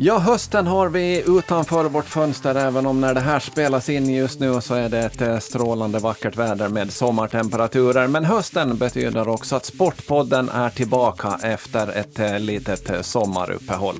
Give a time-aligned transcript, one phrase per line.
[0.00, 4.40] Ja, hösten har vi utanför vårt fönster, även om när det här spelas in just
[4.40, 8.06] nu så är det ett eh, strålande vackert väder med sommartemperaturer.
[8.06, 13.96] Men hösten betyder också att Sportpodden är tillbaka efter ett eh, litet eh, sommaruppehåll.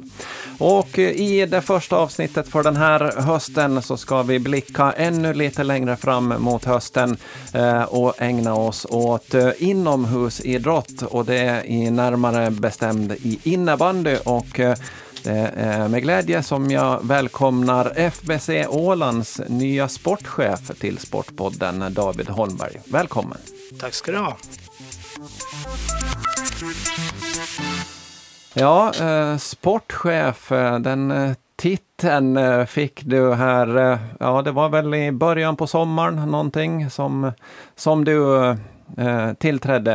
[0.59, 5.65] Och i det första avsnittet för den här hösten så ska vi blicka ännu lite
[5.65, 7.17] längre fram mot hösten
[7.89, 14.61] och ägna oss åt inomhusidrott och det är i närmare bestämd i innebandy och
[15.25, 22.81] det är med glädje som jag välkomnar FBC Ålands nya sportchef till Sportpodden, David Holmberg.
[22.87, 23.39] Välkommen!
[23.81, 24.37] Tack ska du ha!
[28.55, 35.13] Ja, eh, sportchef, eh, den eh, titeln fick du här, ja det var väl i
[35.13, 37.33] början på sommaren någonting som,
[37.77, 38.57] som du
[39.39, 39.95] tillträdde,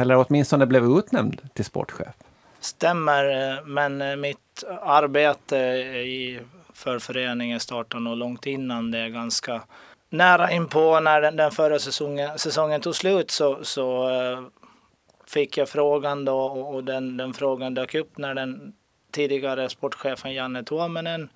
[0.00, 2.14] eller åtminstone blev utnämnd till sportchef.
[2.62, 6.40] Stämmer, eh, men eh, mitt arbete i,
[6.74, 9.10] för föreningen startade nog långt innan det.
[9.10, 9.62] Ganska
[10.10, 14.42] nära inpå när den, den förra säsongen, säsongen tog slut så, så eh,
[15.26, 18.72] fick jag frågan då och, och den, den, frågan dök upp när den
[19.10, 21.28] tidigare sportchefen Janne Tuominen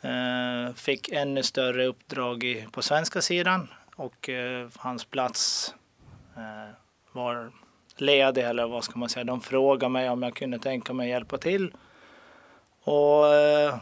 [0.00, 5.74] eh, fick ännu större uppdrag i, på svenska sidan och eh, hans plats
[7.12, 7.52] var
[8.00, 9.24] ledig eller vad ska man säga.
[9.24, 11.72] De frågade mig om jag kunde tänka mig hjälpa till.
[12.84, 13.74] Och eh,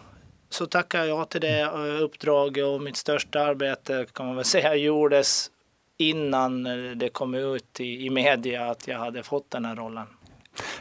[0.50, 4.74] så tackade jag till det eh, uppdraget och mitt största arbete kan man väl säga
[4.74, 5.50] gjordes
[5.96, 6.62] innan
[6.98, 10.06] det kom ut i, i media att jag hade fått den här rollen.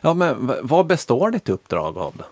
[0.01, 2.23] Ja, men vad består ditt uppdrag av?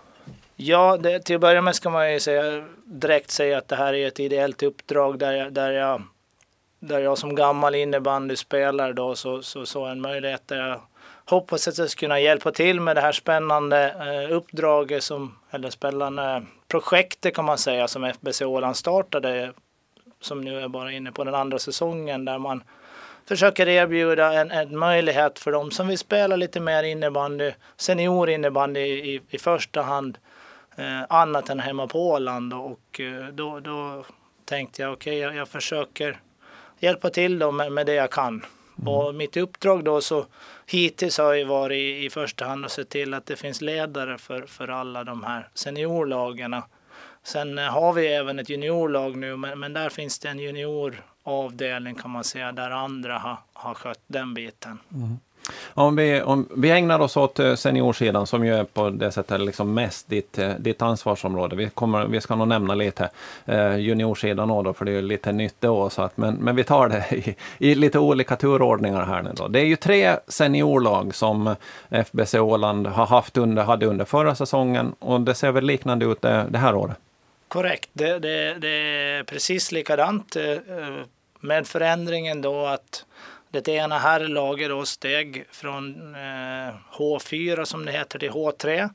[0.56, 3.94] Ja, det, till att börja med ska man ju säga, direkt säga att det här
[3.94, 6.02] är ett ideellt uppdrag där jag, där jag,
[6.80, 10.80] där jag som gammal innebandyspelare då så, så, så en möjlighet där jag
[11.26, 15.70] hoppas att jag ska kunna hjälpa till med det här spännande eh, uppdraget som, eller
[15.70, 19.52] spännande projektet kan man säga som FBC Åland startade
[20.20, 22.62] som nu är bara inne på den andra säsongen där man
[23.26, 29.20] försöker erbjuda en, en möjlighet för dem som vill spela lite mer innebandy, seniorinnebandy i,
[29.30, 30.18] i första hand,
[30.76, 32.54] eh, annat än hemma på Åland.
[32.54, 34.04] Och eh, då, då
[34.44, 36.20] tänkte jag okej, okay, jag, jag, försöker
[36.78, 38.44] hjälpa till dem med, med det jag kan.
[38.78, 38.88] Mm.
[38.88, 40.26] Och mitt uppdrag då så
[40.66, 44.42] hittills har ju varit i första hand att se till att det finns ledare för,
[44.42, 46.62] för alla de här seniorlagarna.
[47.22, 51.94] Sen eh, har vi även ett juniorlag nu, men, men där finns det en junioravdelning
[51.94, 54.78] kan man säga, där andra har, har skött den biten.
[54.94, 55.18] Mm.
[55.74, 59.40] Om vi, om vi ägnar oss åt eh, seniorsidan som ju är på det sättet
[59.40, 61.56] liksom mest ditt, eh, ditt ansvarsområde.
[61.56, 63.10] Vi, kommer, vi ska nog nämna lite
[63.44, 65.90] eh, juniorsidan då, för det är ju lite nytt då.
[65.90, 69.48] Så att, men, men vi tar det i, i, lite olika turordningar här nu då.
[69.48, 71.54] Det är ju tre seniorlag som eh,
[71.90, 76.22] FBC Åland har haft under, hade under förra säsongen och det ser väl liknande ut
[76.22, 76.96] det, det här året?
[77.48, 80.36] Korrekt, det, det, det är precis likadant
[81.40, 83.04] med förändringen då att
[83.54, 88.90] det ena herrlaget då steg från eh, H4 som det heter till H3.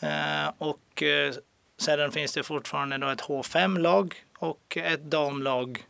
[0.00, 1.34] Eh, och eh,
[1.78, 5.84] sedan finns det fortfarande då ett H5-lag och ett damlag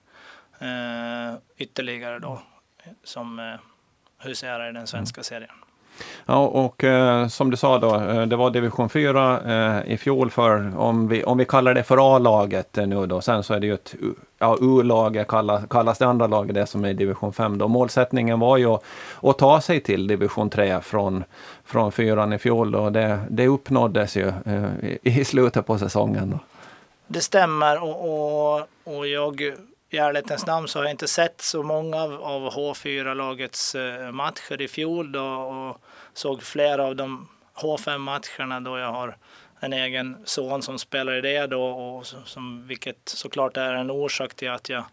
[0.58, 2.42] eh, ytterligare då
[3.04, 3.54] som eh,
[4.18, 5.54] huserar i den svenska serien.
[6.26, 10.30] Ja, och eh, som du sa då, eh, det var division 4 eh, i fjol
[10.30, 13.60] för, om vi, om vi kallar det för A-laget eh, nu då, sen så är
[13.60, 13.94] det ju ett
[14.38, 17.68] ja, U-lag kallas, kallas det andra laget, det som är division 5 då.
[17.68, 18.82] Målsättningen var ju att,
[19.22, 21.24] att ta sig till division 3 från,
[21.64, 26.30] från fyran i fjol och det, det uppnåddes ju eh, i, i slutet på säsongen.
[26.30, 26.38] Då.
[27.06, 29.52] Det stämmer och, och, och jag
[29.94, 34.68] i ärlighetens namn så har jag inte sett så många av, H4-lagets eh, matcher i
[34.68, 35.80] fjol då och
[36.14, 39.16] såg flera av de H5-matcherna då jag har
[39.60, 44.34] en egen son som spelar i det då och som, vilket såklart är en orsak
[44.34, 44.84] till att jag,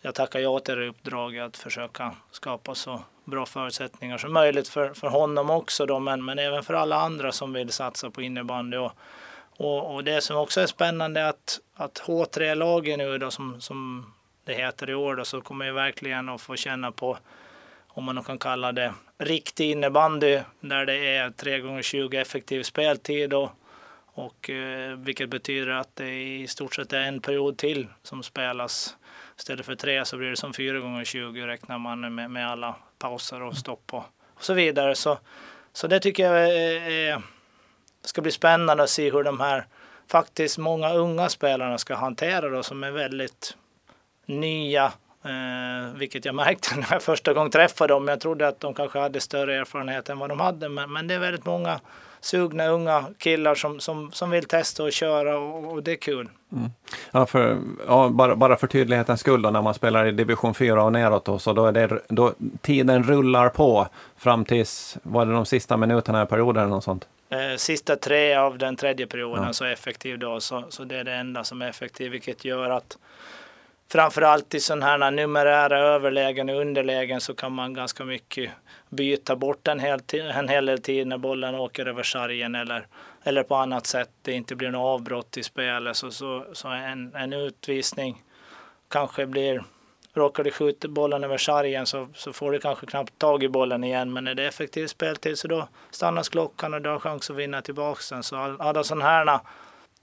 [0.00, 4.94] jag tackar ja till det uppdraget att försöka skapa så bra förutsättningar som möjligt för,
[4.94, 8.76] för honom också då men, men även för alla andra som vill satsa på innebandy.
[8.76, 8.92] Och,
[9.56, 14.12] och, och det som också är spännande är att, att H3-lagen nu då som, som
[14.46, 17.18] det heter i år då, så kommer jag verkligen att få känna på,
[17.88, 23.34] om man kan kalla det, riktig innebandy där det är 3 gånger 20 effektiv speltid
[23.34, 23.50] och,
[24.14, 28.96] och eh, vilket betyder att det i stort sett är en period till som spelas.
[29.38, 32.74] Istället för tre så blir det som 4 gånger 20 räknar man med, med alla
[32.98, 34.04] pauser och stopp och,
[34.34, 34.94] och så vidare.
[34.94, 35.18] Så,
[35.72, 37.22] så det tycker jag är, är,
[38.04, 39.66] ska bli spännande att se hur de här
[40.08, 43.56] faktiskt många unga spelarna ska hantera då som är väldigt
[44.26, 44.92] nya
[45.26, 48.08] Eh, vilket jag märkte när jag första gången träffade dem.
[48.08, 50.68] Jag trodde att de kanske hade större erfarenhet än vad de hade.
[50.68, 51.80] Men, men det är väldigt många
[52.20, 56.28] sugna unga killar som, som, som vill testa och köra och, och det är kul.
[56.52, 56.70] Mm.
[57.10, 60.82] Ja, för, ja, bara, bara för tydlighetens skull då, när man spelar i division 4
[60.82, 65.32] och neråt då, så då är det, då, tiden rullar på fram tills, var det
[65.32, 67.08] de sista minuterna i perioden eller något sånt?
[67.28, 69.52] Eh, sista tre av den tredje perioden ja.
[69.52, 72.98] så effektiv då, så, så det är det enda som är effektivt, vilket gör att
[73.88, 78.50] framförallt i sådana här numerära överlägen och underlägen så kan man ganska mycket
[78.88, 82.86] byta bort en hel, en hel del tid när bollen åker över sargen eller,
[83.22, 85.96] eller på annat sätt det inte blir något avbrott i spelet.
[85.96, 88.22] Så, så, så en, en utvisning
[88.88, 89.62] kanske blir
[90.16, 93.84] Råkar du skjuta bollen över sargen så, så får du kanske knappt tag i bollen
[93.84, 94.12] igen.
[94.12, 97.62] Men är det effektiv speltid så då stannas klockan och du har chans att vinna
[97.62, 98.22] tillbaka den.
[98.22, 99.40] Så alla sådana här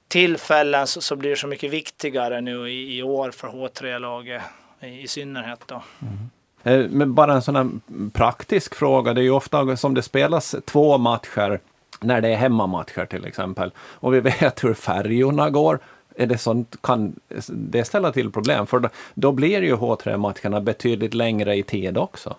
[0.07, 4.41] tillfällen så, så blir det så mycket viktigare nu i, i år för H3-laget
[4.81, 5.59] i, i, synnerhet.
[5.65, 5.83] Då.
[6.01, 6.29] Mm.
[6.63, 7.69] Eh, men bara en sån här
[8.13, 9.13] praktisk fråga.
[9.13, 11.59] Det är ju ofta som det spelas två matcher
[11.99, 13.71] när det är hemmamatcher till exempel.
[13.77, 15.79] Och vi vet hur färjorna går.
[16.15, 18.67] Är det sånt, kan det ställa till problem?
[18.67, 22.35] För då, då blir ju H3-matcherna betydligt längre i tid också.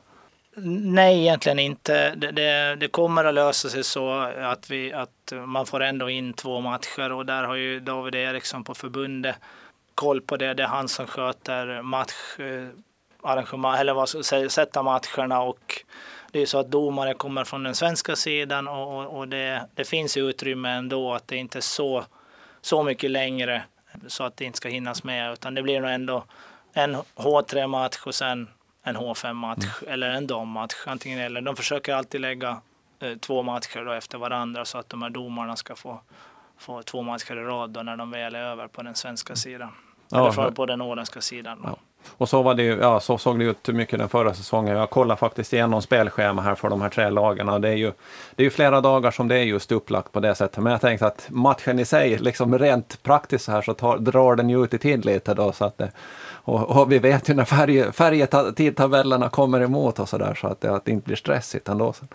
[0.56, 2.14] Nej, egentligen inte.
[2.14, 6.32] Det, det, det, kommer att lösa sig så att, vi, att man får ändå in
[6.32, 9.36] två matcher och där har ju David Eriksson på förbundet
[9.94, 10.54] koll på det.
[10.54, 15.84] Det är han som sköter matcharrangemang, eh, eller vad ska jag sätta matcherna och
[16.32, 19.84] det är så att domare kommer från den svenska sidan och, och, och det, det
[19.84, 22.04] finns utrymme ändå att det inte är så,
[22.60, 23.62] så mycket längre
[24.06, 26.24] så att det inte ska hinnas med utan det blir nog ändå
[26.72, 28.48] en H3-match och sen
[28.84, 29.92] en H5-match mm.
[29.92, 30.74] eller en dammatch.
[30.86, 31.40] Antingen eller.
[31.40, 32.60] De försöker alltid lägga
[33.00, 36.00] eh, två matcher då efter varandra så att de här domarna ska få,
[36.58, 39.72] få två matcher i rad då när de väl är över på den svenska sidan.
[40.08, 41.60] Ja, eller på den åländska sidan.
[41.64, 41.76] Ja.
[42.10, 44.76] Och så, var det, ja, så såg det ut mycket den förra säsongen.
[44.76, 47.58] Jag kollar faktiskt igenom spelschema här för de här tre lagarna.
[47.58, 47.92] Det är ju,
[48.34, 50.62] det är ju flera dagar som det är just upplagt på det sättet.
[50.62, 54.36] Men jag tänkte att matchen i sig, liksom rent praktiskt så här, så tar, drar
[54.36, 55.52] den ju ut i tid lite då.
[55.52, 55.92] Så att det,
[56.46, 60.60] och, och, vi vet ju när färg, färgetidtabellerna kommer emot och så där så att
[60.60, 61.92] det, att det inte blir stressigt ändå.
[61.92, 62.08] Sen.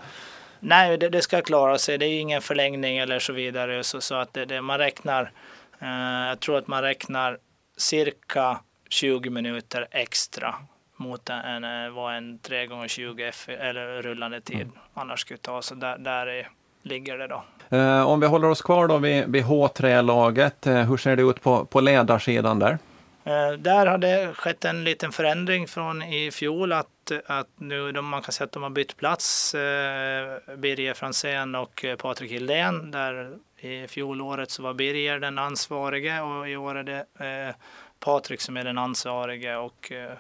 [0.60, 1.98] Nej, det, det, ska klara sig.
[1.98, 3.84] Det är ingen förlängning eller så vidare.
[3.84, 5.32] Så, så att det, det, man räknar,
[5.80, 7.38] eh, jag tror att man räknar
[7.78, 8.60] cirka
[8.90, 10.56] 20 minuter extra
[10.96, 14.72] mot en, en, vad en 3 gånger 20 eller rullande tid mm.
[14.94, 15.62] annars skulle ta.
[15.62, 16.50] Så där, där är,
[16.84, 17.44] ligger det då.
[17.78, 21.42] Eh, om vi håller oss kvar då vid, vid H3-laget, eh, hur ser det ut
[21.42, 22.78] på, på ledarsidan där?
[23.24, 28.06] Eh, där har det skett en liten förändring från i fjol att, att nu de,
[28.06, 29.56] man kan säga att de har bytt plats.
[29.56, 32.92] Eh, Birger Fransén och eh, Patrik Hildén.
[32.92, 37.56] Där i fjolåret så var Birger den ansvarige och i år är det eh,
[38.00, 40.18] Patrik som är den ansvarige och, eh,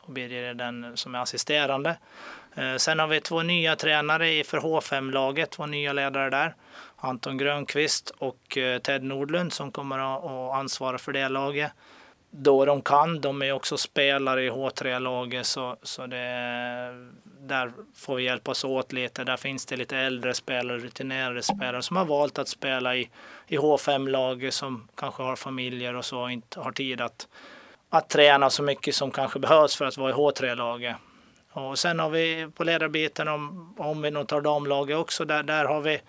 [0.00, 1.98] och Birger är den som är assisterande.
[2.54, 6.54] Eh, sen har vi två nya tränare för H5-laget, två nya ledare där.
[6.96, 11.72] Anton Grönqvist och eh, Ted Nordlund som kommer att ansvara för det laget
[12.30, 13.20] då de kan.
[13.20, 16.16] De är också spelare i H3-laget så, så det,
[17.40, 19.24] där får vi hjälpas åt lite.
[19.24, 23.10] Där finns det lite äldre spelare, rutinerade spelare som har valt att spela i,
[23.46, 27.28] i H5-laget som kanske har familjer och så och inte har tid att,
[27.90, 30.96] att träna så mycket som kanske behövs för att vara i H3-laget.
[31.52, 35.64] Och sen har vi på ledarbiten, om, om vi nog tar damlaget också, där, där
[35.64, 36.00] har vi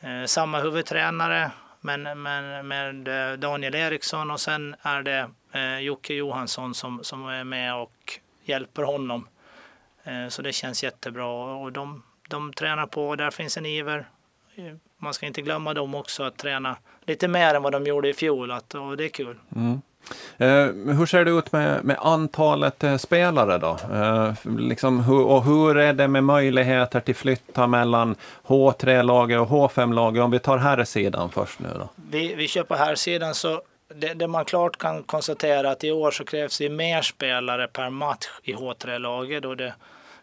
[0.00, 1.50] eh, samma huvudtränare
[1.80, 7.44] men, men med Daniel Eriksson och sen är det eh, Jocke Johansson som, som är
[7.44, 9.28] med och hjälper honom.
[10.04, 14.08] Eh, så det känns jättebra och de, de tränar på och där finns en iver.
[14.98, 16.76] Man ska inte glömma dem också att träna
[17.06, 19.36] lite mer än vad de gjorde i fjol att, och det är kul.
[19.56, 19.80] Mm.
[20.38, 23.78] Eh, hur ser det ut med, med antalet eh, spelare då?
[23.94, 28.14] Eh, liksom, hur, och hur är det med möjligheter till flytta mellan
[28.46, 30.22] H3-laget och H5-laget?
[30.22, 31.88] Om vi tar här sidan först nu då.
[32.10, 33.62] Vi, vi kör på här sidan så
[33.94, 37.90] det, det, man klart kan konstatera att i år så krävs det mer spelare per
[37.90, 39.42] match i H3-laget.
[39.42, 39.74] Då det,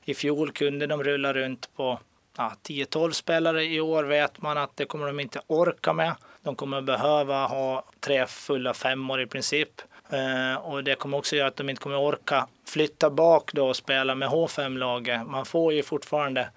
[0.06, 2.00] I fjol kunde de rulla runt på
[2.38, 3.64] ja, 10-12 spelare.
[3.64, 6.16] I år vet man att det kommer de inte orka med.
[6.42, 9.82] De kommer behöva ha tre fulla femmor i princip.
[10.10, 13.76] Eh, och det kommer också göra att de inte kommer orka flytta bak då och
[13.76, 15.28] spela med H5-laget.
[15.28, 16.50] Man får ju fortfarande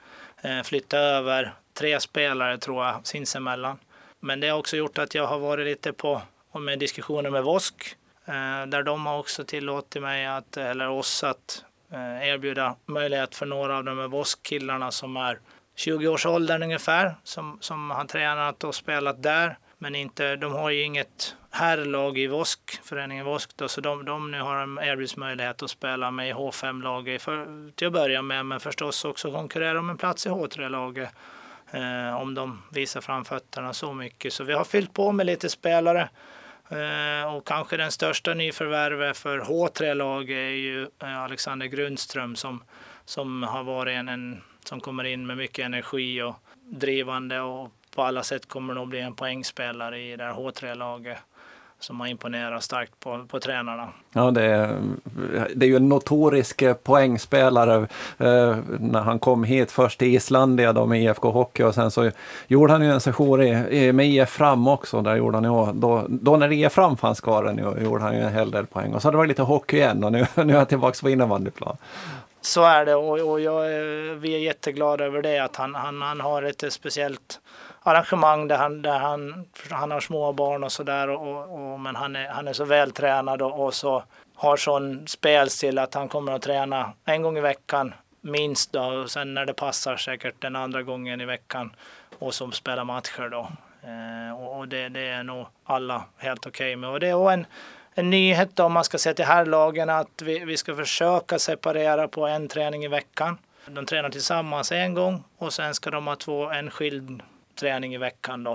[0.42, 3.78] eh, flytta över tre spelare tror jag sinsemellan.
[4.20, 7.44] Men det har också gjort att jag har varit lite på och med diskussioner med
[7.44, 13.34] Vosk eh, där de har också tillåtit mig att, eller oss att eh, erbjuda möjlighet
[13.34, 15.38] för några av de här Vosk-killarna som är
[15.76, 21.36] 20-årsåldern ungefär, som, som har tränat och spelat där men inte, de har ju inget
[21.50, 26.10] herrlag i Vosk, föreningen Vosk då, så de, de nu har erbjuds möjlighet att spela
[26.10, 27.22] med i H5-laget
[27.76, 31.10] till att börja med, men förstås också konkurrera om en plats i H3-laget
[31.70, 34.32] eh, om de visar framfötterna så mycket.
[34.32, 36.08] Så vi har fyllt på med lite spelare
[36.70, 42.64] Eh, och kanske den största nyförvärvet för H3-laget är ju eh, Alexander Grundström som,
[43.04, 46.34] som har varit en, en som kommer in med mycket energi och
[46.64, 51.18] drivande och på alla sätt kommer nog bli en poängspelare i det här H3-laget
[51.80, 53.88] som har imponerat starkt på, på tränarna.
[54.12, 54.80] Ja, det är,
[55.54, 57.76] det är ju en notorisk poängspelare.
[58.18, 62.10] Eh, när han kom hit först till Islandia då med IFK Hockey och sen så
[62.46, 65.02] gjorde han ju en session i, med IF Fram också.
[65.02, 68.20] Där gjorde han ju, då, då när IF Fram fanns kvar nu gjorde han ju
[68.20, 68.94] en hel del poäng.
[68.94, 71.10] Och så har det varit lite hockey igen och nu, nu är han tillbaka på
[71.10, 71.76] innebandyplan.
[72.40, 73.62] Så är det och, och jag,
[74.14, 77.40] vi är jätteglada över det att han, han, han har ett speciellt
[77.88, 81.08] arrangemang där han, där han, han har små barn och sådär.
[81.08, 84.02] Och, och, men han är, han är så vältränad och, och så
[84.34, 88.82] har sån spelstil att han kommer att träna en gång i veckan minst då.
[88.82, 91.72] Och sen när det passar säkert den andra gången i veckan
[92.18, 93.48] och som spelar matcher då.
[93.82, 96.90] Eh, och, och det, det, är nog alla helt okej okay med.
[96.90, 97.46] Och det är en,
[97.94, 102.08] en nyhet då om man ska se till herrlagen att vi, vi ska försöka separera
[102.08, 103.38] på en träning i veckan.
[103.66, 107.22] De tränar tillsammans en gång och sen ska de ha två, en skild
[107.58, 108.44] träning i veckan.
[108.44, 108.52] Då.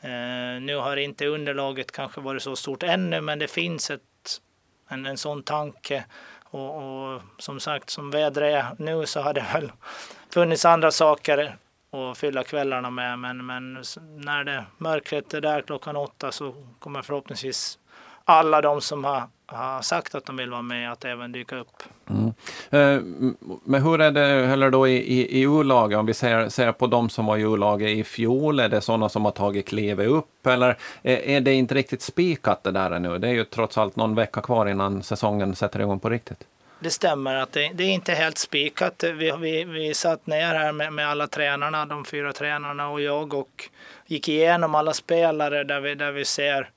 [0.00, 4.40] Eh, nu har inte underlaget kanske varit så stort ännu, men det finns ett,
[4.88, 6.04] en, en sån tanke.
[6.44, 9.72] Och, och som sagt, som vädret är nu så har det väl
[10.30, 11.56] funnits andra saker
[11.90, 13.18] att fylla kvällarna med.
[13.18, 17.78] Men, men när det mörkret är där klockan åtta så kommer förhoppningsvis
[18.28, 21.82] alla de som har, har sagt att de vill vara med att även dyka upp.
[22.10, 22.26] Mm.
[22.70, 23.02] Eh,
[23.64, 25.98] men hur är det heller då i, i, i U-laget?
[25.98, 29.08] Om vi ser, ser på de som var i U-laget i fjol, är det sådana
[29.08, 33.18] som har tagit klivet upp eller är, är det inte riktigt spikat det där ännu?
[33.18, 36.44] Det är ju trots allt någon vecka kvar innan säsongen sätter igång på riktigt.
[36.78, 39.04] Det stämmer att det, det är inte helt spikat.
[39.04, 43.34] Vi, vi, vi satt ner här med, med alla tränarna, de fyra tränarna och jag
[43.34, 43.68] och
[44.06, 46.70] gick igenom alla spelare där vi, där vi ser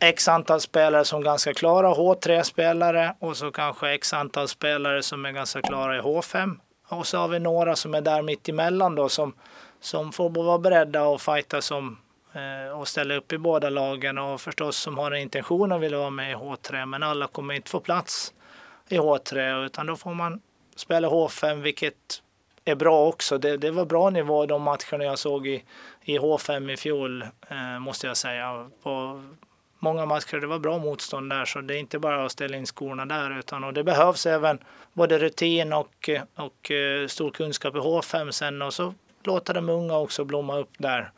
[0.00, 5.24] x antal spelare som är ganska klara H3-spelare och så kanske x antal spelare som
[5.24, 6.58] är ganska klara i H5.
[6.88, 9.32] Och så har vi några som är där mitt emellan då som,
[9.80, 11.98] som får vara beredda och fighta som,
[12.32, 15.98] eh, och ställa upp i båda lagen och förstås som har en intention att vilja
[15.98, 18.32] vara med i H3 men alla kommer inte få plats
[18.88, 20.40] i H3 utan då får man
[20.76, 22.22] spela H5 vilket
[22.64, 23.38] är bra också.
[23.38, 25.64] Det, det var bra nivå de matcherna jag såg i,
[26.02, 28.70] i H5 i fjol eh, måste jag säga.
[28.82, 29.22] På,
[29.78, 30.36] många matcher.
[30.40, 33.38] Det var bra motstånd där så det är inte bara att ställa in skorna där
[33.38, 34.58] utan och det behövs även
[34.92, 39.98] både rutin och, och eh, stor kunskap i H5 sen och så låta de unga
[39.98, 41.10] också blomma upp där.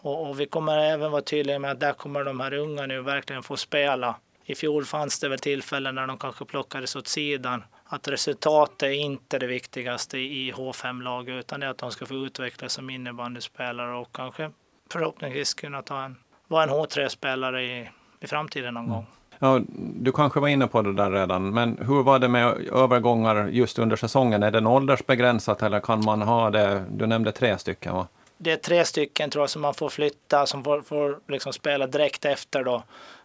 [0.00, 3.02] Och, och, vi kommer även vara tydliga med att där kommer de här unga nu
[3.02, 4.16] verkligen få spela.
[4.44, 7.64] I fjol fanns det väl tillfällen när de kanske plockades åt sidan.
[7.84, 12.14] Att resultatet är inte det viktigaste i H5-laget utan det är att de ska få
[12.14, 14.50] utvecklas som innebandyspelare och kanske
[14.92, 18.94] förhoppningsvis kunna ta en, vara en H3-spelare i, i framtiden någon mm.
[18.94, 19.06] gång.
[19.38, 23.48] Ja, du kanske var inne på det där redan, men hur var det med övergångar
[23.48, 24.42] just under säsongen?
[24.42, 26.84] Är det åldersbegränsat eller kan man ha det?
[26.90, 28.06] Du nämnde tre stycken va?
[28.38, 31.86] Det är tre stycken tror jag som man får flytta, som får, får liksom spela
[31.86, 32.82] direkt efter då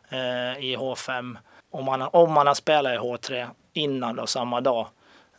[0.10, 1.38] eh, i H5.
[1.72, 4.88] Om man, om man har spelat i H3 innan då, samma dag.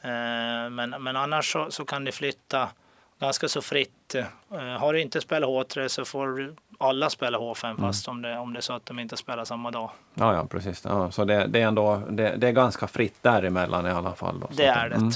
[0.03, 2.69] Eh, men, men annars så, så kan det flytta
[3.21, 4.15] ganska så fritt.
[4.15, 7.77] Eh, har du inte spelat H3 så får alla spela H5 mm.
[7.77, 9.91] fast om, det, om det är så att de inte spelar samma dag.
[10.15, 10.85] Ja, ja precis.
[10.85, 14.41] Ja, så det, det är ändå det, det, är ganska fritt däremellan i alla fall.
[14.41, 14.97] Då, det är det.
[14.97, 15.11] Mm.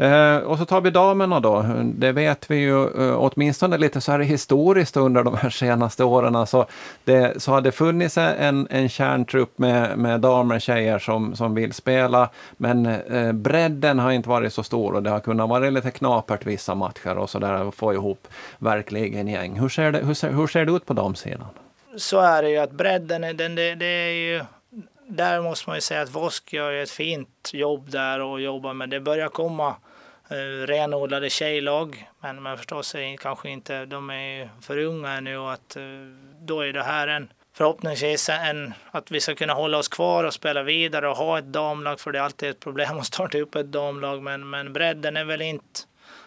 [0.00, 1.66] Eh, och så tar vi damerna då.
[1.84, 6.46] Det vet vi ju eh, åtminstone lite så här historiskt under de här senaste åren.
[6.46, 6.66] Så
[7.04, 11.54] det så har det funnits en, en kärntrupp med, med damer och tjejer som, som
[11.54, 15.70] vill spela, men eh, bredden har inte varit så stor och det har kunnat vara
[15.70, 18.28] lite knapert vissa matcher och så där att få ihop
[18.58, 19.60] verkligen gäng.
[19.60, 21.48] Hur ser det, hur ser, hur ser det ut på damsidan?
[21.96, 24.44] Så är det ju att bredden, den, det, det är ju
[25.06, 28.90] där måste man ju säga att Vosk gör ett fint jobb där och jobbar med.
[28.90, 29.76] Det börjar komma
[30.30, 32.10] eh, renodlade tjejlag.
[32.20, 35.82] Men, men förstås är kanske inte, de är för unga ännu och att eh,
[36.40, 40.34] då är det här en förhoppningsvis en, att vi ska kunna hålla oss kvar och
[40.34, 43.54] spela vidare och ha ett damlag för det är alltid ett problem att starta upp
[43.54, 45.80] ett damlag men, men bredden är väl inte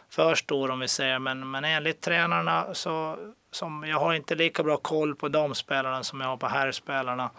[0.10, 3.18] för stor om vi säger men, men enligt tränarna så
[3.56, 7.30] som jag har inte lika bra koll på de spelarna som jag har på herrspelarna.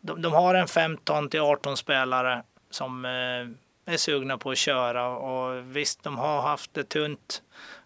[0.00, 5.08] De, de har en 15 till 18 spelare som eh, är sugna på att köra
[5.08, 7.42] och visst, de har haft det tunt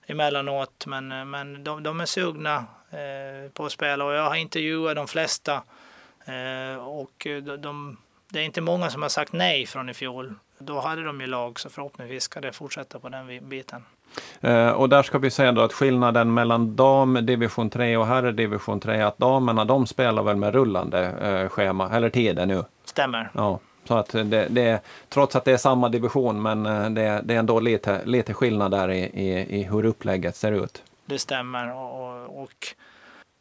[0.06, 0.86] emellanåt.
[0.86, 2.56] Men, eh, men de, de är sugna
[2.90, 5.62] eh, på att spela och jag har intervjuat de flesta.
[6.24, 7.96] Eh, och eh, de, de,
[8.28, 10.34] det är inte många som har sagt nej från i fjol.
[10.58, 13.84] Då hade de ju lag så förhoppningsvis ska det fortsätta på den biten.
[14.40, 18.32] Eh, och där ska vi säga då att skillnaden mellan dam division 3 och herr
[18.32, 22.64] division 3 att damerna de spelar väl med rullande eh, schema eller tider nu?
[22.84, 23.30] Stämmer.
[23.34, 23.58] Ja.
[23.88, 27.38] Så att det, det, trots att det är samma division, men eh, det, det är
[27.38, 30.82] ändå lite, lite skillnad där i, i, i hur upplägget ser ut.
[31.06, 32.66] Det stämmer och, och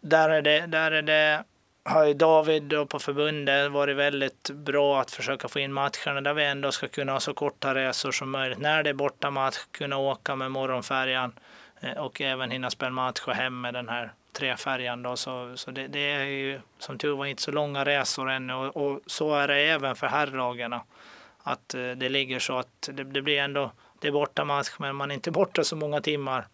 [0.02, 1.44] där, är det, där är det,
[1.86, 6.34] har ju David och på förbundet varit väldigt bra att försöka få in matcherna där
[6.34, 8.60] vi ändå ska kunna ha så korta resor som möjligt.
[8.60, 11.34] När det är bortamatch, kunna åka med morgonfärjan
[11.82, 15.04] eh, och även hinna spela match och hem med den här trefärjan.
[15.04, 18.54] Då, så så det, det, är ju som tur var inte så långa resor ännu
[18.54, 20.82] och, och så är det även för herrlagarna.
[21.44, 25.12] Att eh, det ligger så att det, det, blir ändå, det är bortamatch men man
[25.12, 26.48] är inte borta så många timmar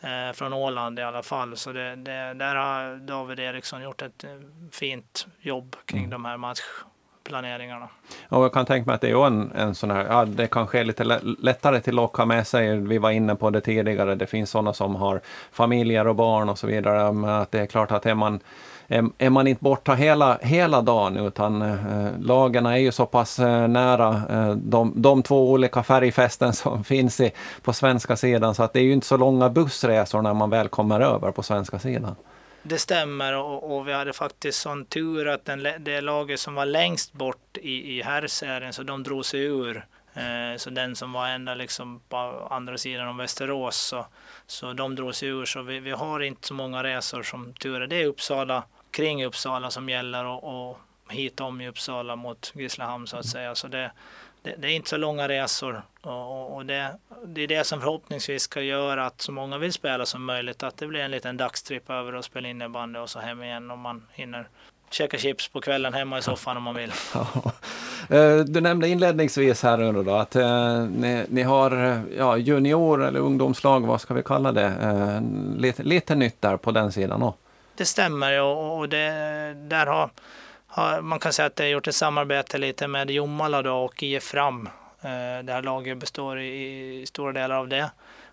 [0.00, 1.56] eh, från Åland i alla fall.
[1.56, 4.30] Så det, det, där har David Eriksson gjort ett eh,
[4.72, 6.10] fint jobb kring mm.
[6.10, 6.90] de här matcherna
[7.30, 7.88] planeringarna.
[8.28, 10.80] Och jag kan tänka mig att det är en, en sån här, ja, det kanske
[10.80, 11.04] är lite
[11.38, 12.76] lättare till att locka med sig.
[12.76, 15.20] Vi var inne på det tidigare, det finns sådana som har
[15.52, 17.12] familjer och barn och så vidare.
[17.12, 18.40] Men att det är klart att är man
[19.18, 23.68] är, man inte borta hela, hela dagen utan eh, lagen är ju så pass eh,
[23.68, 27.32] nära eh, de, de två olika färgfästen som finns i,
[27.62, 30.68] på svenska sidan så att det är ju inte så långa bussresor när man väl
[30.68, 32.16] kommer över på svenska sidan.
[32.62, 36.66] Det stämmer och, och, vi hade faktiskt sån tur att den, det laget som var
[36.66, 39.86] längst bort i, i herrserien så de drog sig ur.
[40.14, 44.06] Eh, så den som var ända liksom på andra sidan om Västerås så,
[44.46, 45.44] så de drog sig ur.
[45.44, 47.86] Så vi, vi har inte så många resor som tur är.
[47.86, 50.78] Det är Uppsala, kring Uppsala som gäller och, och
[51.08, 53.54] hit om i Uppsala mot Grisslehamn så att säga.
[53.54, 53.90] Så det,
[54.42, 58.42] det, det, är inte så långa resor och, och det, det, är det som förhoppningsvis
[58.42, 60.62] ska göra att så många vill spela som möjligt.
[60.62, 63.80] Att det blir en liten dagstripp över och spela innebandy och så hem igen om
[63.80, 64.48] man hinner
[64.90, 66.92] käka chips på kvällen hemma i soffan om man vill.
[68.08, 73.20] Eh, du nämnde inledningsvis här nu då att eh, ni, ni, har ja, junior eller
[73.20, 75.20] ungdomslag, vad ska vi kalla det, eh,
[75.60, 77.49] lite, lite nytt där på den sidan också.
[77.80, 79.10] Det stämmer och, och det,
[79.56, 80.10] där har
[80.66, 84.02] har, man kan säga att det har gjort ett samarbete lite med Jomala då och
[84.02, 84.66] IF Fram.
[85.02, 87.90] Eh, det här laget består i, i stora delar av det.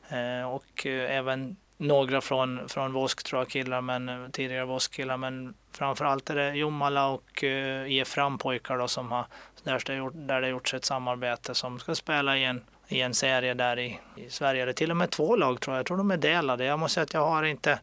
[0.10, 5.17] Eh, och eh, även några från, från Vosk tror jag killar, men tidigare Vosk-killar.
[5.17, 9.26] Men framförallt är det Jomala och uh, IF Fram pojkar då som har,
[9.63, 13.13] där det, gjort, där det gjorts ett samarbete som ska spela i en, i en
[13.13, 14.65] serie där i, i Sverige.
[14.65, 15.80] Det är till och med två lag tror jag.
[15.80, 16.65] Jag tror de är delade.
[16.65, 17.80] Jag måste säga att jag har inte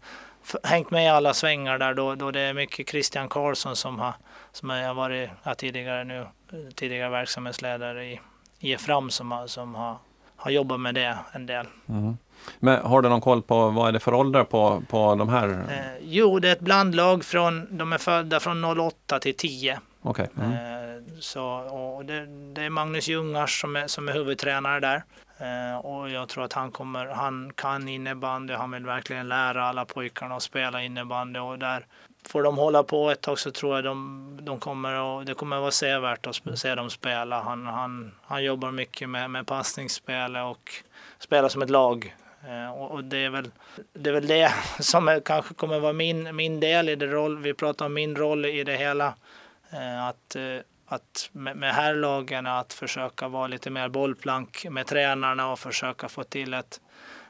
[0.63, 4.15] hängt med i alla svängar där då, då det är mycket Christian Karlsson som har,
[4.53, 6.27] som har varit ja, tidigare nu,
[6.75, 8.21] tidigare verksamhetsledare i
[8.59, 9.97] IF Fram som, har, som har,
[10.37, 11.67] har jobbat med det en del.
[11.89, 12.17] Mm.
[12.59, 15.49] Men har du någon koll på vad är det för ålder på, på de här?
[15.49, 19.81] Eh, jo, det är ett blandlag från, de är födda från 08 till 10.
[20.05, 20.27] Okay.
[20.37, 20.53] Mm.
[20.53, 25.05] Eh, så, och det, det, är Magnus Ljungars som är, som är huvudtränare där.
[25.39, 29.85] Eh, och jag tror att han kommer, han kan innebandy, han vill verkligen lära alla
[29.85, 31.87] pojkarna att spela innebandy och där
[32.29, 35.57] får de hålla på ett tag så tror jag de, de kommer och det kommer
[35.57, 37.43] att vara sevärt att se dem spela.
[37.43, 40.73] Han, han, han jobbar mycket med, med passningsspel och
[41.19, 42.17] spelar som ett lag.
[42.49, 43.51] Eh, och, och, det, är väl,
[43.93, 47.07] det är väl det som är, kanske kommer att vara min, min del i det
[47.07, 49.15] roll, vi pratar om min roll i det hela.
[49.75, 54.87] Eh, att eh, att med, med här lagen att försöka vara lite mer bollplank med
[54.87, 56.81] tränarna och försöka få till ett,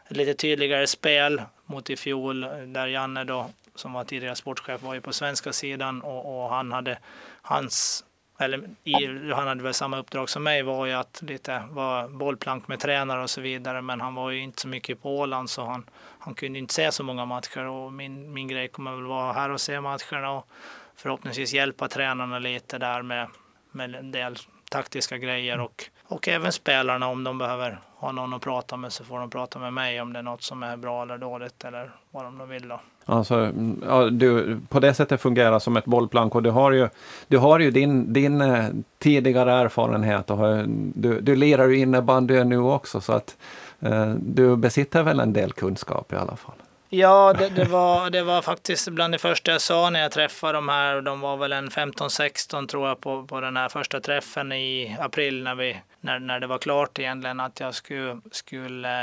[0.09, 4.94] ett lite tydligare spel mot i fjol där Janne då som var tidigare sportchef var
[4.94, 6.98] ju på svenska sidan och, och han hade
[7.42, 8.04] hans
[8.38, 12.68] eller i, han hade väl samma uppdrag som mig var ju att lite vara bollplank
[12.68, 15.64] med tränare och så vidare men han var ju inte så mycket på Åland så
[15.64, 17.64] han, han kunde inte se så många matcher.
[17.64, 20.48] Och min, min grej kommer väl vara här och se matcherna och
[20.96, 23.28] förhoppningsvis hjälpa tränarna lite där med
[23.74, 24.37] med en del
[24.70, 29.04] taktiska grejer och, och även spelarna om de behöver ha någon att prata med så
[29.04, 31.90] får de prata med mig om det är något som är bra eller dåligt eller
[32.11, 32.80] vad de vill då.
[33.04, 33.52] Alltså,
[33.87, 36.88] ja, du, på det sättet fungerar som ett bollplank och du har ju,
[37.28, 38.66] du har ju din, din eh,
[38.98, 43.37] tidigare erfarenhet och har, du, du lirar ju innebandy nu också så att
[43.80, 46.57] eh, du besitter väl en del kunskap i alla fall.
[46.96, 50.52] Ja, det, det, var, det var faktiskt bland det första jag sa när jag träffade
[50.52, 51.00] de här.
[51.00, 55.42] De var väl en 15-16 tror jag på, på den här första träffen i april
[55.42, 58.96] när, vi, när, när det var klart egentligen att jag skulle, skulle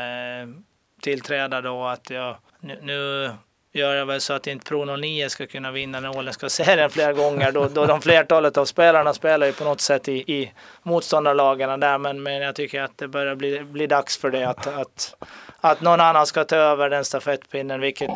[1.02, 1.86] tillträda då.
[1.86, 3.32] Att jag, nu, nu
[3.72, 7.52] göra väl så att inte Pro 09 ska kunna vinna den åländska serien flera gånger.
[7.52, 10.52] Då, då de flertalet av spelarna spelar ju på något sätt i, i
[10.84, 11.98] motståndarlagarna där.
[11.98, 15.16] Men, men jag tycker att det börjar bli, bli dags för det att, att,
[15.62, 18.10] att någon annan ska ta över den stafettpinnen vilket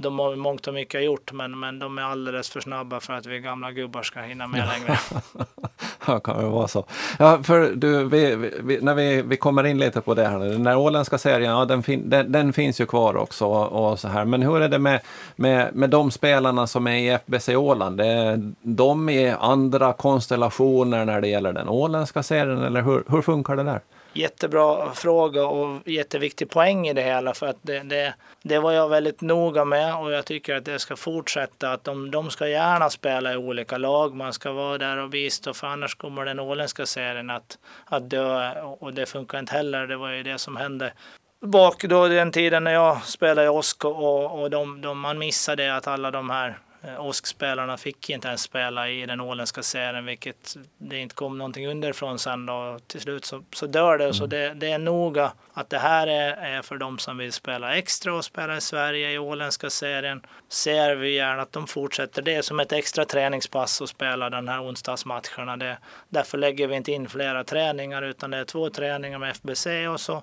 [0.00, 3.26] de har mångt och mycket gjort, men, men de är alldeles för snabba för att
[3.26, 4.98] vi gamla gubbar ska hinna med längre.
[6.06, 6.84] ja, kan det vara så.
[7.18, 10.64] Ja, för du, vi, vi, när vi, vi kommer in lite på det här, den
[10.64, 14.08] där åländska serien, ja, den, fin, den, den, finns ju kvar också och, och, så
[14.08, 14.24] här.
[14.24, 15.00] Men hur är det med,
[15.36, 18.00] med, med de spelarna som är i FBC Åland?
[18.00, 23.56] Är de i andra konstellationer när det gäller den åländska serien, eller hur, hur funkar
[23.56, 23.80] det där?
[24.18, 28.88] Jättebra fråga och jätteviktig poäng i det hela för att det, det, det, var jag
[28.88, 31.72] väldigt noga med och jag tycker att det ska fortsätta.
[31.72, 34.14] Att de, de ska gärna spela i olika lag.
[34.14, 38.60] Man ska vara där och bistå för annars kommer den åländska serien att, att dö
[38.62, 39.86] och det funkar inte heller.
[39.86, 40.92] Det var ju det som hände
[41.40, 45.76] bak då den tiden när jag spelade i OSK och, och de, de, man missade
[45.76, 46.58] att alla de här
[46.98, 52.18] Åskspelarna fick inte ens spela i den åländska serien, vilket det inte kom någonting underifrån
[52.18, 52.78] sen då.
[52.86, 54.04] Till slut så, så dör det.
[54.04, 54.14] Mm.
[54.14, 57.76] Så det, det, är noga att det här är, är, för de som vill spela
[57.76, 60.22] extra och spela i Sverige i åländska serien.
[60.48, 64.62] Ser vi gärna att de fortsätter det som ett extra träningspass och spela den här
[64.62, 65.56] onsdagsmatcherna.
[65.56, 69.66] Det, därför lägger vi inte in flera träningar utan det är två träningar med FBC
[69.92, 70.22] och så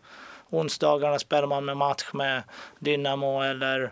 [0.50, 2.44] onsdagarna spelar man med match med
[2.80, 3.90] Dynamo eller eh,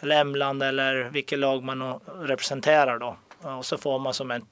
[0.00, 3.16] Lämland eller vilket lag man representerar då.
[3.42, 4.46] Och så får man som en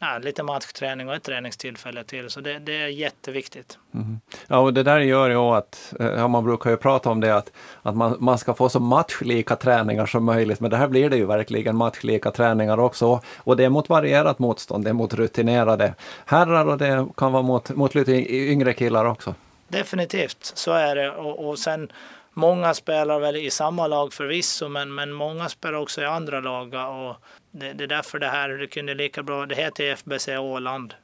[0.00, 2.30] ja, lite matchträning och ett träningstillfälle till.
[2.30, 3.78] Så det, det är jätteviktigt.
[3.94, 4.20] Mm.
[4.46, 7.36] Ja, och det där gör ju att, eh, ja, man brukar ju prata om det
[7.36, 7.52] att,
[7.82, 11.16] att man, man ska få så matchlika träningar som möjligt, men det här blir det
[11.16, 13.20] ju verkligen matchlika träningar också.
[13.36, 15.94] Och det är mot varierat motstånd, det är mot rutinerade
[16.26, 19.34] herrar och det kan vara mot, mot lite yngre killar också.
[19.68, 21.10] Definitivt, så är det.
[21.10, 21.88] Och, och sen
[22.34, 26.74] Många spelar väl i samma lag förvisso, men, men många spelar också i andra lag.
[26.74, 27.16] Och
[27.50, 30.94] det, det är därför det här det kunde lika bra, det heter FBC Åland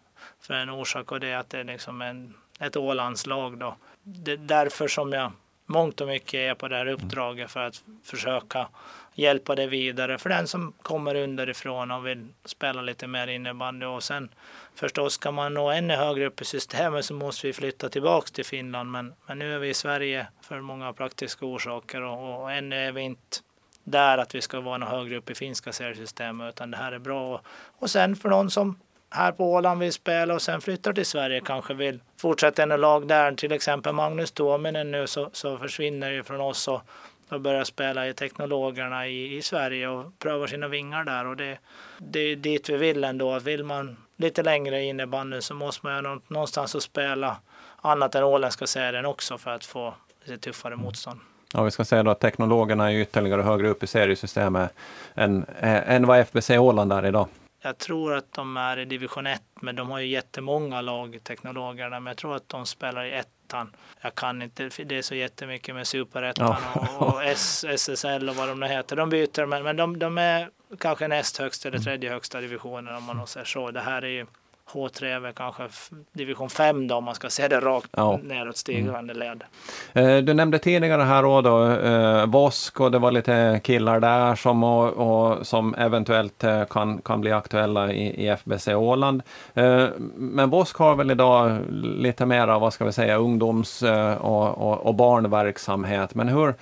[0.40, 3.76] för en orsak och det är att det är liksom en, ett Ålandslag då.
[4.02, 5.32] Det är därför som jag
[5.66, 8.68] mångt och mycket är på det här uppdraget för att försöka
[9.14, 13.86] hjälpa det vidare för den som kommer underifrån och vill spela lite mer innebandy.
[13.86, 14.28] Och sen
[14.74, 18.44] förstås ska man nå ännu högre upp i systemet så måste vi flytta tillbaks till
[18.44, 18.90] Finland.
[18.90, 22.92] Men, men nu är vi i Sverige för många praktiska orsaker och, och ännu är
[22.92, 23.38] vi inte
[23.84, 26.98] där att vi ska vara något högre upp i finska seriesystemet utan det här är
[26.98, 27.34] bra.
[27.34, 27.40] Och,
[27.78, 28.78] och sen för någon som
[29.10, 33.08] här på Åland vill spela och sen flyttar till Sverige kanske vill fortsätta en lag
[33.08, 33.32] där.
[33.32, 36.82] Till exempel Magnus Tuominen nu så, så försvinner ju från oss och,
[37.28, 41.26] och börjar spela i Teknologerna i, i Sverige och prövar sina vingar där.
[41.26, 41.58] Och det,
[41.98, 43.38] det är dit vi vill ändå.
[43.38, 47.36] Vill man lite längre i banden så måste man ju någonstans att spela
[47.76, 51.20] annat än åländska serien också för att få lite tuffare motstånd.
[51.52, 54.74] Ja, vi ska säga då att teknologerna är ytterligare högre upp i seriesystemet
[55.14, 57.28] än, än vad FBC Åland är idag.
[57.62, 62.00] Jag tror att de är i division 1, men de har ju jättemånga lag, teknologerna.
[62.00, 63.76] Men jag tror att de spelar i ettan.
[64.00, 66.88] Jag kan inte, det är så jättemycket med superettan ja.
[66.98, 68.96] och, och SSL och vad de nu heter.
[68.96, 73.04] De byter, men, men de, de är kanske näst högst eller tredje högsta divisionen om
[73.04, 73.70] man säger så.
[73.70, 74.26] Det här är ju
[74.72, 75.68] H3 är kanske
[76.12, 78.20] division 5 då om man ska se det rakt ja.
[78.22, 79.44] neråt stigande led.
[79.92, 84.34] Eh, du nämnde tidigare här då, då eh, Vosk och det var lite killar där
[84.34, 89.22] som, och, och som eventuellt eh, kan, kan bli aktuella i, i FBC Åland.
[89.54, 93.82] Eh, men Vosk har väl idag lite mer av, vad ska vi säga, ungdoms
[94.20, 96.14] och, och, och barnverksamhet.
[96.14, 96.54] Men hur